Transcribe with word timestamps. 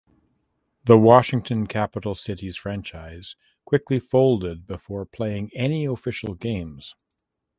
The 0.83 0.97
Washington 0.97 1.67
Capital 1.67 2.15
Citys 2.15 2.57
franchise 2.57 3.35
quickly 3.65 3.99
folded 3.99 4.65
before 4.65 5.05
playing 5.05 5.51
any 5.53 5.85
official 5.85 6.33
games. 6.33 6.95